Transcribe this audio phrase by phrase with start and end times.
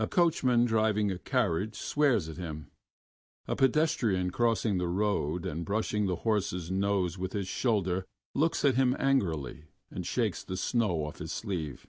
[0.00, 2.72] A coachman driving a carriage swears at him;
[3.46, 8.04] a pedestrian crossing the road and brushing the horse's nose with his shoulder
[8.34, 11.86] looks at him angrily and shakes the snow off his sleeve.